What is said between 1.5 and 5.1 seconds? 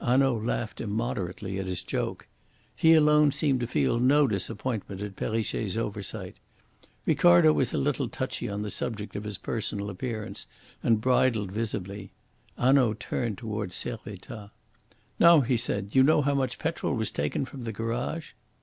at his joke. He alone seemed to feel no disappointment